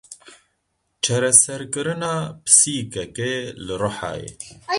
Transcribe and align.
Çereserkirina 1.03 2.13
pisîkekê 2.43 3.33
li 3.65 3.75
Rihayê. 3.81 4.31